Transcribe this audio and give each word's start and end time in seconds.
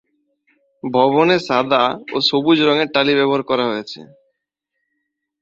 ভবনে 0.83 1.35
সাদা 1.47 1.83
ও 2.13 2.27
সবুজ 2.29 2.57
রঙের 2.61 2.89
টালি 2.93 3.13
ব্যবহার 3.19 3.43
করা 3.49 3.65
হয়েছে। 3.71 3.99